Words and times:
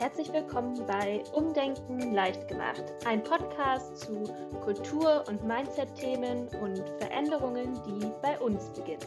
herzlich 0.00 0.32
willkommen 0.32 0.86
bei 0.86 1.22
Umdenken 1.34 2.14
leicht 2.14 2.48
gemacht, 2.48 2.82
ein 3.04 3.22
Podcast 3.22 3.98
zu 3.98 4.22
Kultur- 4.62 5.22
und 5.28 5.44
Mindset-Themen 5.44 6.48
und 6.62 6.78
Veränderungen, 6.98 7.74
die 7.84 8.10
bei 8.22 8.38
uns 8.38 8.70
beginnen. 8.72 9.04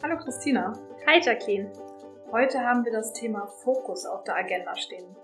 Hallo 0.00 0.16
Christina. 0.18 0.78
Hi 1.08 1.20
Jacqueline. 1.20 1.72
Heute 2.30 2.60
haben 2.60 2.84
wir 2.84 2.92
das 2.92 3.14
Thema 3.14 3.48
Fokus 3.64 4.06
auf 4.06 4.22
der 4.22 4.36
Agenda 4.36 4.76
stehen. 4.76 5.16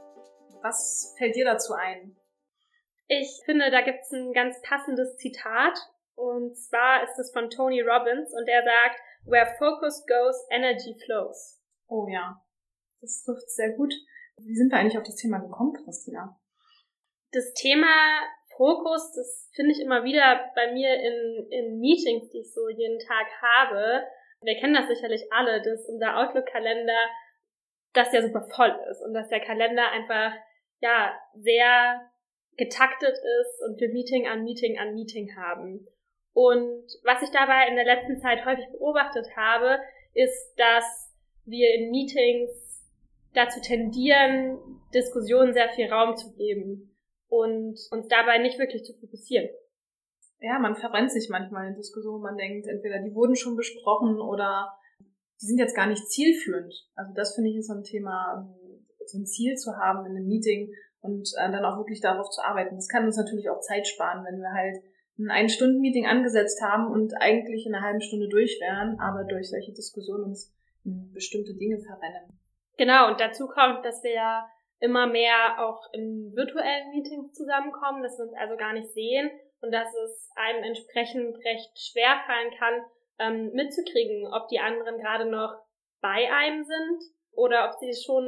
Was 0.63 1.15
fällt 1.17 1.37
dir 1.37 1.45
dazu 1.45 1.75
ein? 1.75 2.17
Ich 3.07 3.43
finde, 3.45 3.71
da 3.71 3.83
gibt 3.83 4.01
es 4.03 4.11
ein 4.11 4.33
ganz 4.33 4.61
passendes 4.63 5.17
Zitat. 5.19 5.79
Und 6.17 6.59
zwar 6.59 7.05
ist 7.05 7.17
es 7.21 7.31
von 7.33 7.51
Tony 7.51 7.83
Robbins 7.83 8.35
und 8.35 8.49
er 8.49 8.65
sagt, 8.65 8.99
Where 9.27 9.55
focus 9.61 10.05
goes, 10.09 10.45
energy 10.51 10.97
flows. 11.05 11.63
Oh 11.87 12.09
ja, 12.09 12.43
das 13.01 13.23
trifft 13.23 13.49
sehr 13.49 13.75
gut. 13.77 13.95
Wie 14.47 14.55
sind 14.55 14.71
wir 14.71 14.79
eigentlich 14.79 14.99
auf 14.99 15.05
das 15.05 15.17
Thema 15.17 15.39
gekommen, 15.39 15.73
Christina? 15.73 16.39
Das 17.33 17.53
Thema 17.55 17.87
Fokus, 18.57 19.13
das 19.13 19.51
finde 19.55 19.73
ich 19.73 19.81
immer 19.81 20.05
wieder 20.05 20.51
bei 20.55 20.73
mir 20.73 20.95
in, 20.95 21.47
in 21.51 21.81
Meetings, 21.81 22.29
die 22.31 22.41
ich 22.41 22.53
so 22.53 22.69
jeden 22.69 22.99
Tag 22.99 23.27
habe. 23.41 24.05
Wir 24.43 24.57
kennen 24.57 24.75
das 24.75 24.89
sicherlich 24.89 25.33
alle, 25.33 25.63
dass 25.63 25.87
unser 25.87 26.17
Outlook-Kalender, 26.19 27.09
dass 27.93 28.11
der 28.11 28.23
super 28.23 28.47
voll 28.55 28.79
ist 28.91 29.03
und 29.03 29.15
dass 29.15 29.29
der 29.29 29.41
Kalender 29.41 29.91
einfach, 29.91 30.33
ja, 30.81 31.19
sehr 31.35 32.11
getaktet 32.57 33.17
ist 33.17 33.63
und 33.67 33.81
wir 33.81 33.89
Meeting 33.89 34.29
an 34.29 34.45
Meeting 34.45 34.79
an 34.79 34.95
Meeting 34.95 35.35
haben. 35.37 35.87
Und 36.33 36.85
was 37.05 37.23
ich 37.23 37.31
dabei 37.31 37.69
in 37.69 37.77
der 37.77 37.85
letzten 37.85 38.21
Zeit 38.21 38.45
häufig 38.45 38.67
beobachtet 38.71 39.27
habe, 39.37 39.79
ist, 40.15 40.55
dass 40.57 41.15
wir 41.45 41.75
in 41.75 41.91
Meetings 41.91 42.80
dazu 43.35 43.61
tendieren, 43.61 44.59
Diskussionen 44.93 45.53
sehr 45.53 45.69
viel 45.71 45.87
Raum 45.87 46.17
zu 46.17 46.33
geben 46.35 46.97
und 47.29 47.79
uns 47.91 48.09
dabei 48.09 48.39
nicht 48.39 48.59
wirklich 48.59 48.85
zu 48.85 48.93
fokussieren. 48.95 49.49
Ja, 50.41 50.59
man 50.59 50.77
verrennt 50.77 51.13
sich 51.13 51.29
manchmal 51.29 51.69
in 51.69 51.77
Diskussionen. 51.77 52.23
Man 52.23 52.37
denkt, 52.37 52.67
entweder 52.67 52.99
die 53.01 53.15
wurden 53.15 53.37
schon 53.37 53.57
besprochen 53.57 54.19
oder 54.21 54.73
die 55.41 55.47
sind 55.47 55.59
jetzt 55.59 55.77
gar 55.77 55.87
nicht 55.87 56.09
zielführend. 56.09 56.75
Also 56.95 57.13
das 57.15 57.35
finde 57.35 57.51
ich 57.51 57.57
ist 57.57 57.69
so 57.69 57.75
ein 57.75 57.85
Thema, 57.85 58.49
so 59.07 59.19
ein 59.19 59.27
Ziel 59.27 59.55
zu 59.57 59.77
haben 59.77 60.07
in 60.07 60.17
einem 60.17 60.27
Meeting 60.27 60.73
und 61.01 61.31
äh, 61.39 61.51
dann 61.51 61.65
auch 61.65 61.79
wirklich 61.79 62.01
darauf 62.01 62.29
zu 62.31 62.43
arbeiten. 62.43 62.77
Das 62.77 62.89
kann 62.89 63.05
uns 63.05 63.17
natürlich 63.17 63.49
auch 63.51 63.61
Zeit 63.61 63.87
sparen, 63.87 64.25
wenn 64.25 64.41
wir 64.41 64.53
halt 64.53 64.83
ein 65.19 65.31
Ein-Stunden-Meeting 65.31 66.07
angesetzt 66.07 66.61
haben 66.63 66.91
und 66.91 67.13
eigentlich 67.21 67.67
in 67.67 67.75
einer 67.75 67.85
halben 67.85 68.01
Stunde 68.01 68.29
durch 68.29 68.59
wären, 68.61 68.99
aber 68.99 69.25
durch 69.25 69.51
solche 69.51 69.73
Diskussionen 69.73 70.25
uns 70.25 70.55
in 70.85 71.13
bestimmte 71.13 71.55
Dinge 71.55 71.79
verrennen. 71.81 72.39
Genau, 72.81 73.09
und 73.09 73.21
dazu 73.21 73.47
kommt, 73.47 73.85
dass 73.85 74.03
wir 74.03 74.15
ja 74.15 74.49
immer 74.79 75.07
mehr 75.07 75.59
auch 75.59 75.93
in 75.93 76.33
virtuellen 76.35 76.89
Meetings 76.89 77.35
zusammenkommen, 77.35 78.03
dass 78.03 78.17
wir 78.17 78.25
uns 78.25 78.33
also 78.33 78.57
gar 78.57 78.73
nicht 78.73 78.89
sehen 78.95 79.31
und 79.61 79.71
dass 79.71 79.95
es 79.95 80.31
einem 80.35 80.65
entsprechend 80.65 81.37
recht 81.45 81.79
schwer 81.79 82.23
fallen 82.25 82.51
kann, 82.59 82.81
ähm, 83.19 83.53
mitzukriegen, 83.53 84.33
ob 84.33 84.49
die 84.49 84.61
anderen 84.61 84.97
gerade 84.97 85.27
noch 85.27 85.61
bei 86.01 86.33
einem 86.33 86.65
sind 86.65 87.03
oder 87.33 87.69
ob 87.69 87.79
sie 87.81 87.93
schon 87.93 88.25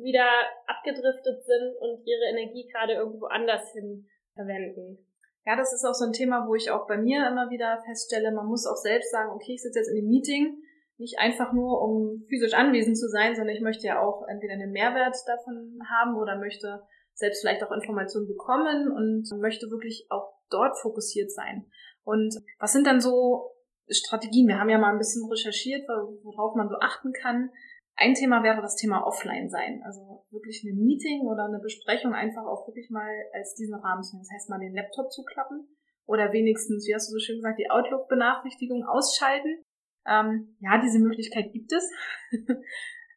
wieder 0.00 0.30
abgedriftet 0.66 1.44
sind 1.44 1.76
und 1.78 2.06
ihre 2.06 2.24
Energie 2.30 2.66
gerade 2.72 2.94
irgendwo 2.94 3.26
anders 3.26 3.70
hin 3.72 4.08
verwenden. 4.32 5.06
Ja, 5.44 5.56
das 5.56 5.74
ist 5.74 5.84
auch 5.84 5.92
so 5.92 6.06
ein 6.06 6.14
Thema, 6.14 6.48
wo 6.48 6.54
ich 6.54 6.70
auch 6.70 6.86
bei 6.86 6.96
mir 6.96 7.28
immer 7.28 7.50
wieder 7.50 7.82
feststelle, 7.84 8.32
man 8.32 8.46
muss 8.46 8.66
auch 8.66 8.80
selbst 8.80 9.10
sagen, 9.10 9.30
okay, 9.34 9.52
ich 9.52 9.62
sitze 9.62 9.80
jetzt 9.80 9.90
in 9.90 9.96
dem 9.96 10.08
Meeting, 10.08 10.63
nicht 10.98 11.18
einfach 11.18 11.52
nur, 11.52 11.82
um 11.82 12.22
physisch 12.28 12.54
anwesend 12.54 12.96
zu 12.98 13.08
sein, 13.08 13.34
sondern 13.34 13.54
ich 13.54 13.62
möchte 13.62 13.86
ja 13.86 14.00
auch 14.00 14.26
entweder 14.28 14.54
einen 14.54 14.72
Mehrwert 14.72 15.16
davon 15.26 15.78
haben 15.90 16.16
oder 16.16 16.38
möchte 16.38 16.82
selbst 17.14 17.40
vielleicht 17.40 17.62
auch 17.64 17.72
Informationen 17.72 18.26
bekommen 18.26 18.90
und 18.92 19.40
möchte 19.40 19.70
wirklich 19.70 20.06
auch 20.10 20.34
dort 20.50 20.78
fokussiert 20.78 21.30
sein. 21.30 21.66
Und 22.04 22.34
was 22.58 22.72
sind 22.72 22.86
dann 22.86 23.00
so 23.00 23.52
Strategien? 23.88 24.48
Wir 24.48 24.58
haben 24.58 24.68
ja 24.68 24.78
mal 24.78 24.92
ein 24.92 24.98
bisschen 24.98 25.28
recherchiert, 25.30 25.86
worauf 26.22 26.54
man 26.54 26.68
so 26.68 26.76
achten 26.80 27.12
kann. 27.12 27.50
Ein 27.96 28.14
Thema 28.14 28.42
wäre 28.42 28.60
das 28.60 28.74
Thema 28.74 29.06
Offline 29.06 29.48
sein. 29.48 29.82
Also 29.84 30.24
wirklich 30.30 30.64
ein 30.64 30.76
Meeting 30.76 31.26
oder 31.26 31.44
eine 31.44 31.60
Besprechung 31.60 32.12
einfach 32.12 32.44
auch 32.44 32.66
wirklich 32.66 32.90
mal 32.90 33.10
als 33.32 33.54
diesen 33.54 33.74
Rahmen 33.74 34.02
zu 34.02 34.16
nehmen. 34.16 34.24
Das 34.24 34.34
heißt 34.34 34.50
mal 34.50 34.58
den 34.58 34.74
Laptop 34.74 35.12
zuklappen 35.12 35.68
oder 36.06 36.32
wenigstens, 36.32 36.86
wie 36.86 36.94
hast 36.94 37.08
du 37.08 37.12
so 37.12 37.18
schön 37.18 37.36
gesagt, 37.36 37.58
die 37.58 37.70
Outlook-Benachrichtigung 37.70 38.84
ausschalten 38.84 39.62
ähm, 40.06 40.56
ja, 40.60 40.80
diese 40.82 40.98
Möglichkeit 40.98 41.52
gibt 41.52 41.72
es. 41.72 41.90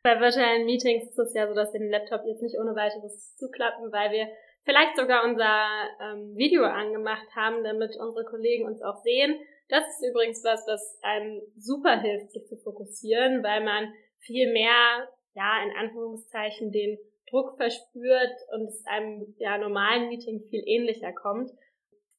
Bei 0.04 0.20
virtuellen 0.20 0.66
Meetings 0.66 1.10
ist 1.10 1.20
es 1.20 1.34
ja 1.34 1.48
so, 1.48 1.54
dass 1.54 1.74
wir 1.74 1.80
den 1.80 1.90
Laptop 1.90 2.22
jetzt 2.26 2.42
nicht 2.42 2.58
ohne 2.60 2.76
weiteres 2.76 3.36
zuklappen, 3.36 3.92
weil 3.92 4.12
wir 4.12 4.28
vielleicht 4.64 4.96
sogar 4.96 5.26
unser 5.26 5.68
ähm, 6.02 6.36
Video 6.36 6.64
angemacht 6.64 7.28
haben, 7.36 7.64
damit 7.64 7.98
unsere 7.98 8.26
Kollegen 8.26 8.66
uns 8.66 8.82
auch 8.82 9.02
sehen. 9.04 9.40
Das 9.70 9.84
ist 9.88 10.10
übrigens 10.10 10.44
was, 10.44 10.66
was 10.68 11.00
einem 11.02 11.42
super 11.58 12.00
hilft, 12.00 12.32
sich 12.32 12.46
zu 12.48 12.56
fokussieren, 12.58 13.44
weil 13.44 13.64
man 13.64 13.94
viel 14.20 14.52
mehr, 14.54 15.10
ja, 15.34 15.64
in 15.64 15.76
Anführungszeichen 15.76 16.72
den 16.72 16.98
Druck 17.30 17.58
verspürt 17.58 18.36
und 18.54 18.68
es 18.68 18.86
einem 18.86 19.36
ja 19.38 19.58
normalen 19.58 20.08
Meeting 20.08 20.42
viel 20.50 20.64
ähnlicher 20.66 21.12
kommt 21.12 21.52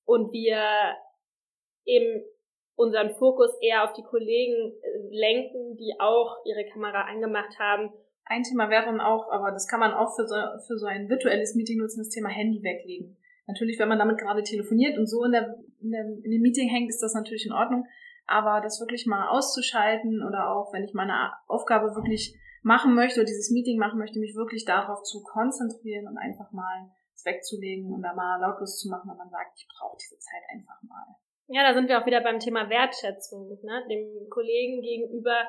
und 0.04 0.32
wir 0.32 0.62
eben 1.86 2.22
unseren 2.78 3.10
Fokus 3.10 3.50
eher 3.60 3.82
auf 3.82 3.92
die 3.92 4.04
Kollegen 4.04 4.72
äh, 4.72 5.08
lenken, 5.10 5.76
die 5.76 5.94
auch 5.98 6.36
ihre 6.44 6.64
Kamera 6.72 7.02
angemacht 7.02 7.58
haben. 7.58 7.90
Ein 8.24 8.44
Thema 8.44 8.70
wäre 8.70 8.84
dann 8.84 9.00
auch, 9.00 9.30
aber 9.32 9.50
das 9.50 9.66
kann 9.66 9.80
man 9.80 9.92
auch 9.92 10.14
für 10.14 10.26
so, 10.28 10.36
für 10.66 10.78
so 10.78 10.86
ein 10.86 11.08
virtuelles 11.08 11.56
Meeting 11.56 11.78
nutzen, 11.78 12.00
das 12.00 12.08
Thema 12.08 12.28
Handy 12.28 12.62
weglegen. 12.62 13.16
Natürlich, 13.48 13.78
wenn 13.80 13.88
man 13.88 13.98
damit 13.98 14.18
gerade 14.18 14.44
telefoniert 14.44 14.96
und 14.96 15.06
so 15.06 15.24
in, 15.24 15.32
der, 15.32 15.58
in, 15.80 15.90
der, 15.90 16.04
in 16.04 16.30
dem 16.30 16.40
Meeting 16.40 16.68
hängt, 16.68 16.88
ist 16.88 17.02
das 17.02 17.14
natürlich 17.14 17.46
in 17.46 17.52
Ordnung. 17.52 17.84
Aber 18.26 18.60
das 18.60 18.78
wirklich 18.78 19.06
mal 19.06 19.28
auszuschalten 19.28 20.22
oder 20.22 20.54
auch, 20.54 20.72
wenn 20.72 20.84
ich 20.84 20.94
meine 20.94 21.32
Aufgabe 21.48 21.96
wirklich 21.96 22.36
machen 22.62 22.94
möchte 22.94 23.20
oder 23.20 23.26
dieses 23.26 23.50
Meeting 23.50 23.78
machen 23.78 23.98
möchte, 23.98 24.20
mich 24.20 24.36
wirklich 24.36 24.64
darauf 24.64 25.02
zu 25.02 25.22
konzentrieren 25.24 26.06
und 26.06 26.18
einfach 26.18 26.52
mal 26.52 26.90
es 27.14 27.24
wegzulegen 27.24 27.92
und 27.92 28.02
da 28.02 28.14
mal 28.14 28.38
lautlos 28.40 28.78
zu 28.78 28.88
machen, 28.88 29.10
wenn 29.10 29.16
man 29.16 29.30
sagt, 29.30 29.56
ich 29.56 29.66
brauche 29.66 29.96
diese 29.98 30.18
Zeit 30.18 30.42
einfach 30.52 30.80
mal. 30.82 31.16
Ja, 31.48 31.62
da 31.66 31.74
sind 31.74 31.88
wir 31.88 32.00
auch 32.00 32.06
wieder 32.06 32.20
beim 32.20 32.40
Thema 32.40 32.68
Wertschätzung, 32.68 33.58
ne? 33.62 33.84
dem 33.88 34.28
Kollegen 34.28 34.82
gegenüber 34.82 35.46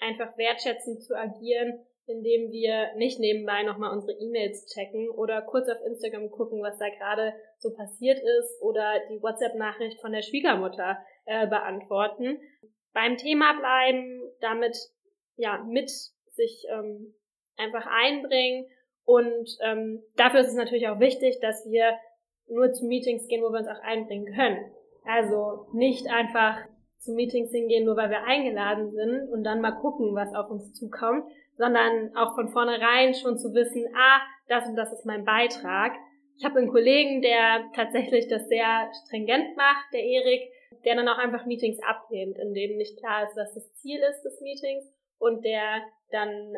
einfach 0.00 0.36
wertschätzend 0.36 1.04
zu 1.04 1.16
agieren, 1.16 1.86
indem 2.06 2.50
wir 2.50 2.94
nicht 2.96 3.20
nebenbei 3.20 3.62
nochmal 3.62 3.92
unsere 3.92 4.18
E-Mails 4.18 4.66
checken 4.66 5.08
oder 5.08 5.42
kurz 5.42 5.68
auf 5.68 5.80
Instagram 5.86 6.30
gucken, 6.30 6.60
was 6.62 6.78
da 6.78 6.88
gerade 6.88 7.32
so 7.58 7.72
passiert 7.72 8.18
ist 8.18 8.60
oder 8.60 8.94
die 9.08 9.22
WhatsApp-Nachricht 9.22 10.00
von 10.00 10.10
der 10.10 10.22
Schwiegermutter 10.22 10.98
äh, 11.26 11.46
beantworten. 11.46 12.40
Beim 12.92 13.16
Thema 13.16 13.52
bleiben, 13.56 14.22
damit 14.40 14.76
ja 15.36 15.62
mit 15.62 15.90
sich 15.90 16.64
ähm, 16.70 17.14
einfach 17.56 17.86
einbringen 17.86 18.66
und 19.04 19.56
ähm, 19.62 20.02
dafür 20.16 20.40
ist 20.40 20.48
es 20.48 20.54
natürlich 20.54 20.88
auch 20.88 20.98
wichtig, 20.98 21.38
dass 21.40 21.64
wir 21.70 21.96
nur 22.48 22.72
zu 22.72 22.84
Meetings 22.84 23.28
gehen, 23.28 23.42
wo 23.42 23.50
wir 23.50 23.60
uns 23.60 23.68
auch 23.68 23.82
einbringen 23.82 24.34
können. 24.34 24.72
Also 25.04 25.66
nicht 25.72 26.06
einfach 26.08 26.58
zu 26.98 27.12
Meetings 27.12 27.50
hingehen, 27.50 27.84
nur 27.84 27.96
weil 27.96 28.10
wir 28.10 28.24
eingeladen 28.24 28.90
sind 28.92 29.28
und 29.30 29.42
dann 29.42 29.60
mal 29.60 29.72
gucken, 29.72 30.14
was 30.14 30.34
auf 30.34 30.50
uns 30.50 30.72
zukommt, 30.74 31.24
sondern 31.56 32.14
auch 32.16 32.34
von 32.34 32.48
vornherein 32.50 33.14
schon 33.14 33.38
zu 33.38 33.52
wissen, 33.54 33.86
ah, 33.94 34.20
das 34.48 34.66
und 34.66 34.76
das 34.76 34.92
ist 34.92 35.06
mein 35.06 35.24
Beitrag. 35.24 35.92
Ich 36.36 36.44
habe 36.44 36.58
einen 36.58 36.70
Kollegen, 36.70 37.22
der 37.22 37.70
tatsächlich 37.74 38.28
das 38.28 38.48
sehr 38.48 38.90
stringent 39.04 39.56
macht, 39.56 39.92
der 39.92 40.02
Erik, 40.02 40.50
der 40.84 40.96
dann 40.96 41.08
auch 41.08 41.18
einfach 41.18 41.46
Meetings 41.46 41.78
ablehnt, 41.82 42.38
in 42.38 42.54
dem 42.54 42.76
nicht 42.76 42.98
klar 42.98 43.24
ist, 43.24 43.36
was 43.36 43.54
das 43.54 43.74
Ziel 43.74 44.00
ist 44.10 44.22
des 44.22 44.40
Meetings 44.40 44.90
und 45.18 45.44
der 45.44 45.82
dann, 46.10 46.54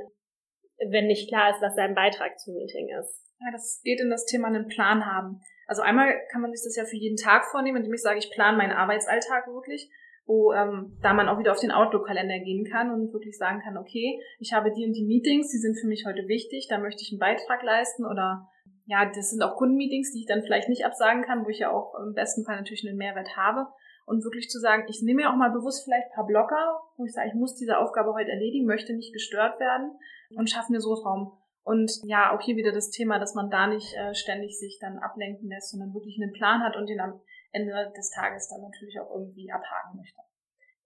wenn 0.89 1.07
nicht 1.07 1.29
klar 1.29 1.51
ist, 1.51 1.63
was 1.63 1.75
sein 1.75 1.95
Beitrag 1.95 2.39
zum 2.39 2.55
Meeting 2.55 2.89
ist. 3.01 3.27
Ja, 3.41 3.51
das 3.51 3.81
geht 3.83 4.01
in 4.01 4.11
das 4.11 4.25
Thema 4.25 4.49
einen 4.49 4.69
Plan 4.69 5.05
haben. 5.05 5.41
Also 5.67 5.83
einmal 5.83 6.15
kann 6.31 6.43
man 6.43 6.53
sich 6.53 6.65
das 6.65 6.77
ja 6.77 6.85
für 6.85 6.97
jeden 6.97 7.17
Tag 7.17 7.47
vornehmen, 7.47 7.79
indem 7.79 7.95
ich 7.95 8.03
sage, 8.03 8.19
ich 8.19 8.31
plane 8.31 8.57
meinen 8.57 8.73
Arbeitsalltag 8.73 9.47
wirklich, 9.49 9.91
wo 10.27 10.53
ähm, 10.53 10.99
da 11.03 11.15
man 11.15 11.29
auch 11.29 11.39
wieder 11.39 11.53
auf 11.53 11.61
den 11.61 11.71
Outlook-Kalender 11.71 12.39
gehen 12.41 12.65
kann 12.65 12.91
und 12.91 13.13
wirklich 13.13 13.37
sagen 13.37 13.61
kann, 13.61 13.77
okay, 13.77 14.21
ich 14.39 14.53
habe 14.53 14.73
die 14.73 14.87
und 14.87 14.93
die 14.93 15.05
Meetings, 15.05 15.51
die 15.51 15.59
sind 15.59 15.79
für 15.79 15.87
mich 15.87 16.05
heute 16.07 16.29
wichtig, 16.29 16.67
da 16.69 16.79
möchte 16.79 17.03
ich 17.03 17.13
einen 17.13 17.21
Beitrag 17.21 17.63
leisten 17.63 18.05
oder 18.05 18.49
ja, 18.87 19.07
das 19.07 19.31
sind 19.31 19.43
auch 19.43 19.57
Kundenmeetings, 19.57 20.13
die 20.13 20.21
ich 20.21 20.27
dann 20.27 20.43
vielleicht 20.43 20.69
nicht 20.69 20.85
absagen 20.85 21.23
kann, 21.23 21.45
wo 21.45 21.49
ich 21.49 21.61
ja 21.61 21.71
auch 21.71 21.95
im 22.01 22.15
besten 22.15 22.45
Fall 22.45 22.57
natürlich 22.57 22.87
einen 22.87 22.99
Mehrwert 22.99 23.37
habe. 23.37 23.69
Und 24.05 24.25
wirklich 24.25 24.51
zu 24.51 24.59
sagen, 24.59 24.85
ich 24.89 25.01
nehme 25.01 25.23
mir 25.23 25.31
auch 25.31 25.37
mal 25.37 25.53
bewusst 25.53 25.85
vielleicht 25.85 26.09
ein 26.09 26.15
paar 26.15 26.27
Blocker, 26.27 26.81
wo 26.97 27.05
ich 27.05 27.13
sage, 27.13 27.29
ich 27.29 27.35
muss 27.35 27.55
diese 27.55 27.79
Aufgabe 27.79 28.13
heute 28.15 28.33
erledigen, 28.33 28.67
möchte 28.67 28.93
nicht 28.95 29.13
gestört 29.13 29.61
werden 29.61 29.93
und 30.37 30.51
schaffe 30.51 30.73
mir 30.73 30.81
so 30.81 30.95
Raum. 30.95 31.33
Und 31.65 31.93
ja, 32.05 32.35
auch 32.35 32.41
hier 32.41 32.57
wieder 32.57 32.73
das 32.73 32.91
Thema, 32.91 33.19
dass 33.19 33.35
man 33.35 33.51
da 33.51 33.67
nicht 33.69 33.95
äh, 33.95 34.15
ständig 34.15 34.59
sich 34.59 34.79
dann 34.81 34.99
ablenken 34.99 35.49
lässt, 35.49 35.71
sondern 35.71 35.95
wirklich 35.95 36.19
einen 36.21 36.33
Plan 36.33 36.63
hat 36.63 36.77
und 36.77 36.89
den 36.89 37.01
am 37.01 37.21
Ende 37.53 37.93
des 37.97 38.11
Tages 38.11 38.49
dann 38.49 38.63
natürlich 38.63 38.99
auch 39.01 39.11
irgendwie 39.11 39.51
abhaken 39.53 39.99
möchte. 39.99 40.21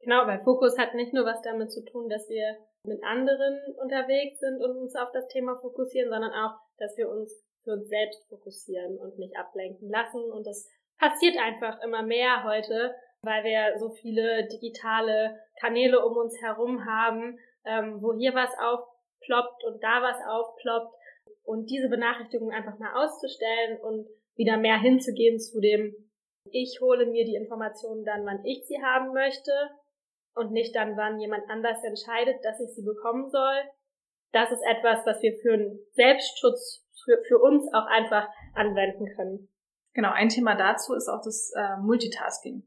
Genau, 0.00 0.26
weil 0.26 0.40
Fokus 0.40 0.78
hat 0.78 0.94
nicht 0.94 1.14
nur 1.14 1.24
was 1.24 1.40
damit 1.42 1.70
zu 1.72 1.84
tun, 1.84 2.08
dass 2.08 2.28
wir 2.28 2.58
mit 2.84 3.02
anderen 3.02 3.58
unterwegs 3.82 4.38
sind 4.38 4.62
und 4.62 4.76
uns 4.76 4.94
auf 4.94 5.10
das 5.12 5.26
Thema 5.28 5.56
fokussieren, 5.56 6.10
sondern 6.10 6.32
auch, 6.32 6.58
dass 6.78 6.96
wir 6.96 7.08
uns 7.08 7.32
für 7.64 7.72
uns 7.72 7.88
selbst 7.88 8.28
fokussieren 8.28 8.96
und 8.98 9.18
nicht 9.18 9.36
ablenken 9.36 9.90
lassen. 9.90 10.22
Und 10.30 10.46
das 10.46 10.70
passiert 10.98 11.36
einfach 11.38 11.82
immer 11.82 12.02
mehr 12.02 12.44
heute, 12.44 12.94
weil 13.22 13.42
wir 13.42 13.78
so 13.78 13.90
viele 13.90 14.46
digitale 14.46 15.36
Kanäle 15.58 16.04
um 16.04 16.16
uns 16.16 16.40
herum 16.40 16.84
haben, 16.84 17.38
ähm, 17.64 18.00
wo 18.00 18.14
hier 18.14 18.34
was 18.34 18.50
aufploppt 19.16 19.64
und 19.64 19.82
da 19.82 20.02
was 20.02 20.18
aufploppt. 20.28 20.94
Und 21.44 21.70
diese 21.70 21.88
Benachrichtigung 21.88 22.50
einfach 22.50 22.78
mal 22.78 23.04
auszustellen 23.04 23.80
und 23.80 24.08
wieder 24.34 24.56
mehr 24.56 24.78
hinzugehen 24.78 25.38
zu 25.38 25.60
dem, 25.60 25.94
ich 26.50 26.78
hole 26.80 27.06
mir 27.06 27.24
die 27.24 27.34
Informationen 27.34 28.04
dann, 28.04 28.24
wann 28.24 28.44
ich 28.44 28.64
sie 28.66 28.82
haben 28.82 29.12
möchte 29.12 29.52
und 30.34 30.52
nicht 30.52 30.74
dann, 30.76 30.96
wann 30.96 31.20
jemand 31.20 31.48
anders 31.48 31.82
entscheidet, 31.82 32.44
dass 32.44 32.60
ich 32.60 32.70
sie 32.74 32.82
bekommen 32.82 33.30
soll. 33.30 33.62
Das 34.32 34.50
ist 34.50 34.62
etwas, 34.68 35.04
was 35.06 35.22
wir 35.22 35.34
für 35.40 35.54
einen 35.54 35.78
Selbstschutz 35.92 36.84
für, 37.04 37.22
für 37.26 37.38
uns 37.38 37.72
auch 37.72 37.86
einfach 37.86 38.28
anwenden 38.54 39.06
können. 39.14 39.48
Genau, 39.94 40.10
ein 40.12 40.28
Thema 40.28 40.56
dazu 40.56 40.94
ist 40.94 41.08
auch 41.08 41.22
das 41.22 41.52
äh, 41.56 41.76
Multitasking. 41.78 42.64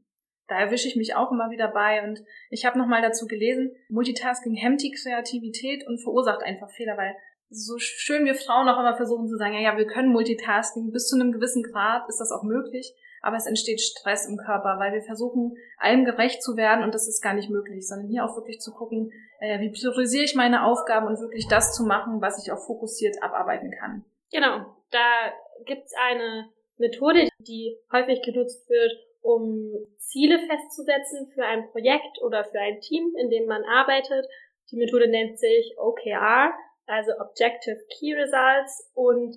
Da 0.50 0.58
erwische 0.58 0.88
ich 0.88 0.96
mich 0.96 1.14
auch 1.14 1.30
immer 1.30 1.50
wieder 1.50 1.68
bei 1.68 2.02
und 2.02 2.24
ich 2.50 2.66
habe 2.66 2.76
nochmal 2.76 3.02
dazu 3.02 3.28
gelesen, 3.28 3.70
Multitasking 3.88 4.54
hemmt 4.54 4.82
die 4.82 4.90
Kreativität 4.90 5.86
und 5.86 6.02
verursacht 6.02 6.42
einfach 6.42 6.70
Fehler, 6.72 6.96
weil 6.96 7.14
so 7.50 7.78
schön 7.78 8.24
wir 8.24 8.34
Frauen 8.34 8.68
auch 8.68 8.80
immer 8.80 8.96
versuchen 8.96 9.28
zu 9.28 9.36
sagen, 9.36 9.54
ja, 9.54 9.60
ja, 9.60 9.76
wir 9.78 9.86
können 9.86 10.12
Multitasking, 10.12 10.90
bis 10.90 11.06
zu 11.06 11.14
einem 11.14 11.30
gewissen 11.30 11.62
Grad 11.62 12.08
ist 12.08 12.18
das 12.18 12.32
auch 12.32 12.42
möglich, 12.42 12.92
aber 13.22 13.36
es 13.36 13.46
entsteht 13.46 13.80
Stress 13.80 14.26
im 14.26 14.38
Körper, 14.38 14.80
weil 14.80 14.92
wir 14.92 15.02
versuchen, 15.02 15.56
allem 15.78 16.04
gerecht 16.04 16.42
zu 16.42 16.56
werden 16.56 16.82
und 16.82 16.96
das 16.96 17.06
ist 17.06 17.22
gar 17.22 17.34
nicht 17.34 17.48
möglich, 17.48 17.86
sondern 17.86 18.08
hier 18.08 18.24
auch 18.24 18.34
wirklich 18.34 18.58
zu 18.58 18.72
gucken, 18.72 19.12
äh, 19.38 19.60
wie 19.60 19.70
priorisiere 19.70 20.24
ich 20.24 20.34
meine 20.34 20.64
Aufgaben 20.64 21.06
und 21.06 21.20
wirklich 21.20 21.46
das 21.46 21.76
zu 21.76 21.84
machen, 21.84 22.20
was 22.20 22.44
ich 22.44 22.50
auch 22.50 22.58
fokussiert 22.58 23.22
abarbeiten 23.22 23.70
kann. 23.70 24.04
Genau, 24.32 24.66
da 24.90 25.32
gibt's 25.64 25.92
eine 26.10 26.48
Methode, 26.76 27.28
die 27.38 27.76
häufig 27.92 28.22
genutzt 28.22 28.68
wird, 28.68 28.92
um 29.22 29.72
Ziele 29.98 30.38
festzusetzen 30.46 31.30
für 31.34 31.44
ein 31.44 31.70
Projekt 31.70 32.20
oder 32.22 32.44
für 32.44 32.60
ein 32.60 32.80
Team, 32.80 33.14
in 33.16 33.30
dem 33.30 33.46
man 33.46 33.64
arbeitet. 33.64 34.26
Die 34.70 34.76
Methode 34.76 35.08
nennt 35.08 35.38
sich 35.38 35.74
OKR, 35.78 36.52
also 36.86 37.12
Objective 37.20 37.80
Key 37.98 38.14
Results 38.14 38.90
und 38.94 39.36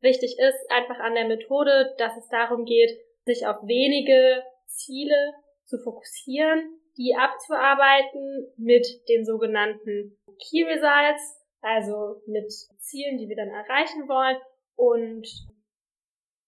wichtig 0.00 0.36
ist 0.38 0.70
einfach 0.70 0.98
an 1.00 1.14
der 1.14 1.26
Methode, 1.26 1.94
dass 1.98 2.16
es 2.16 2.28
darum 2.28 2.64
geht, 2.64 2.90
sich 3.24 3.46
auf 3.46 3.56
wenige 3.62 4.42
Ziele 4.66 5.34
zu 5.64 5.78
fokussieren, 5.78 6.80
die 6.96 7.14
abzuarbeiten 7.14 8.52
mit 8.56 8.86
den 9.08 9.24
sogenannten 9.24 10.18
Key 10.38 10.64
Results, 10.64 11.44
also 11.60 12.22
mit 12.26 12.50
Zielen, 12.78 13.18
die 13.18 13.28
wir 13.28 13.36
dann 13.36 13.50
erreichen 13.50 14.08
wollen 14.08 14.38
und 14.76 15.26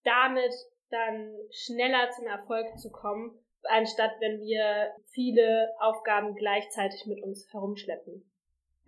damit 0.03 0.53
dann 0.91 1.33
schneller 1.51 2.09
zum 2.11 2.27
Erfolg 2.27 2.77
zu 2.77 2.91
kommen, 2.91 3.39
anstatt 3.63 4.11
wenn 4.19 4.39
wir 4.41 4.91
viele 5.11 5.69
Aufgaben 5.79 6.35
gleichzeitig 6.35 7.05
mit 7.07 7.23
uns 7.23 7.47
herumschleppen. 7.51 8.29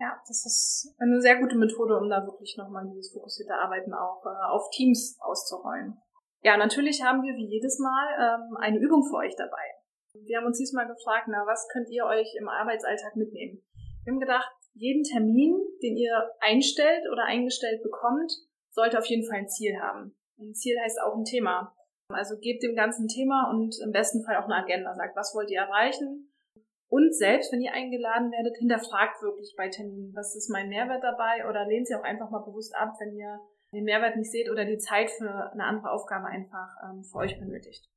Ja, 0.00 0.20
das 0.26 0.44
ist 0.44 0.94
eine 0.98 1.20
sehr 1.20 1.36
gute 1.40 1.56
Methode, 1.56 1.96
um 1.98 2.10
da 2.10 2.26
wirklich 2.26 2.56
nochmal 2.56 2.84
dieses 2.88 3.12
fokussierte 3.12 3.54
Arbeiten 3.54 3.94
auch 3.94 4.24
äh, 4.26 4.50
auf 4.50 4.68
Teams 4.70 5.16
auszurollen. 5.20 5.96
Ja, 6.42 6.56
natürlich 6.56 7.02
haben 7.02 7.22
wir 7.22 7.34
wie 7.36 7.46
jedes 7.46 7.78
Mal 7.78 8.06
ähm, 8.18 8.56
eine 8.58 8.78
Übung 8.78 9.04
für 9.04 9.16
euch 9.16 9.34
dabei. 9.36 9.64
Wir 10.26 10.38
haben 10.38 10.46
uns 10.46 10.58
diesmal 10.58 10.86
gefragt, 10.86 11.26
na, 11.28 11.44
was 11.46 11.68
könnt 11.72 11.88
ihr 11.90 12.04
euch 12.04 12.34
im 12.38 12.48
Arbeitsalltag 12.48 13.16
mitnehmen? 13.16 13.62
Wir 14.04 14.12
haben 14.12 14.20
gedacht, 14.20 14.52
jeden 14.74 15.04
Termin, 15.04 15.56
den 15.82 15.96
ihr 15.96 16.30
einstellt 16.40 17.04
oder 17.10 17.24
eingestellt 17.24 17.82
bekommt, 17.82 18.32
sollte 18.70 18.98
auf 18.98 19.06
jeden 19.06 19.26
Fall 19.26 19.38
ein 19.38 19.48
Ziel 19.48 19.80
haben. 19.80 20.14
Ein 20.38 20.54
Ziel 20.54 20.76
heißt 20.80 21.00
auch 21.00 21.16
ein 21.16 21.24
Thema. 21.24 21.74
Also 22.14 22.38
gebt 22.38 22.62
dem 22.62 22.74
ganzen 22.74 23.08
Thema 23.08 23.50
und 23.50 23.76
im 23.84 23.92
besten 23.92 24.24
Fall 24.24 24.36
auch 24.36 24.44
eine 24.44 24.56
Agenda. 24.56 24.94
Sagt, 24.94 25.16
was 25.16 25.34
wollt 25.34 25.50
ihr 25.50 25.60
erreichen? 25.60 26.30
Und 26.88 27.14
selbst, 27.14 27.52
wenn 27.52 27.60
ihr 27.60 27.72
eingeladen 27.72 28.30
werdet, 28.30 28.56
hinterfragt 28.56 29.20
wirklich 29.20 29.54
bei 29.56 29.68
Terminen, 29.68 30.14
was 30.14 30.36
ist 30.36 30.48
mein 30.48 30.68
Mehrwert 30.68 31.02
dabei 31.02 31.48
oder 31.48 31.66
lehnt 31.66 31.88
sie 31.88 31.94
auch 31.96 32.04
einfach 32.04 32.30
mal 32.30 32.44
bewusst 32.44 32.74
ab, 32.76 32.94
wenn 33.00 33.16
ihr 33.16 33.40
den 33.72 33.84
Mehrwert 33.84 34.16
nicht 34.16 34.30
seht 34.30 34.48
oder 34.48 34.64
die 34.64 34.78
Zeit 34.78 35.10
für 35.10 35.50
eine 35.52 35.64
andere 35.64 35.90
Aufgabe 35.90 36.26
einfach 36.26 36.68
ähm, 36.84 37.02
für 37.02 37.18
euch 37.18 37.38
benötigt. 37.38 37.90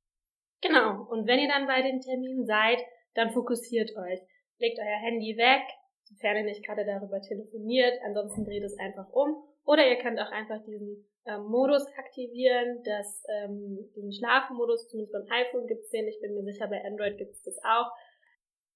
Genau. 0.62 1.06
Und 1.10 1.28
wenn 1.28 1.40
ihr 1.40 1.48
dann 1.48 1.68
bei 1.68 1.82
den 1.84 2.02
Terminen 2.02 2.46
seid, 2.46 2.80
dann 3.14 3.32
fokussiert 3.32 3.96
euch. 3.96 4.20
Legt 4.58 4.80
euer 4.80 5.00
Handy 5.06 5.38
weg, 5.38 5.62
sofern 6.04 6.38
ihr 6.38 6.44
nicht 6.44 6.66
gerade 6.66 6.86
darüber 6.86 7.22
telefoniert. 7.22 7.94
Ansonsten 8.04 8.46
dreht 8.46 8.64
es 8.64 8.78
einfach 8.80 9.10
um. 9.12 9.44
Oder 9.68 9.86
ihr 9.86 9.98
könnt 9.98 10.20
auch 10.20 10.32
einfach 10.32 10.64
diesen 10.66 11.06
ähm, 11.26 11.44
Modus 11.44 11.86
aktivieren, 11.98 12.82
das, 12.86 13.24
ähm, 13.28 13.92
diesen 13.96 14.14
Schlafmodus, 14.14 14.88
zumindest 14.88 15.12
beim 15.12 15.28
iPhone 15.30 15.68
gibt 15.68 15.84
es 15.84 15.90
den, 15.90 16.08
ich 16.08 16.20
bin 16.22 16.34
mir 16.34 16.44
sicher, 16.44 16.68
bei 16.68 16.84
Android 16.86 17.18
gibt 17.18 17.34
es 17.34 17.44
das 17.44 17.58
auch. 17.66 17.92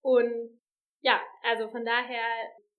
Und 0.02 0.60
ja, 1.00 1.22
also 1.44 1.70
von 1.70 1.86
daher, 1.86 2.26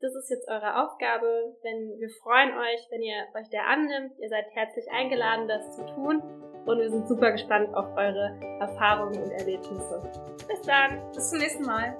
das 0.00 0.14
ist 0.14 0.28
jetzt 0.28 0.46
eure 0.48 0.84
Aufgabe. 0.84 1.56
Wenn 1.62 1.98
wir 1.98 2.10
freuen 2.22 2.50
euch, 2.50 2.86
wenn 2.90 3.02
ihr 3.02 3.24
euch 3.34 3.48
der 3.48 3.66
annimmt. 3.66 4.18
Ihr 4.18 4.28
seid 4.28 4.46
herzlich 4.52 4.90
eingeladen, 4.90 5.48
das 5.48 5.74
zu 5.74 5.86
tun. 5.86 6.20
Und 6.66 6.78
wir 6.78 6.90
sind 6.90 7.08
super 7.08 7.32
gespannt 7.32 7.74
auf 7.74 7.86
eure 7.96 8.38
Erfahrungen 8.60 9.22
und 9.22 9.30
Erlebnisse. 9.30 10.02
Bis 10.48 10.60
dann. 10.62 11.10
Bis 11.14 11.30
zum 11.30 11.38
nächsten 11.38 11.64
Mal. 11.64 11.96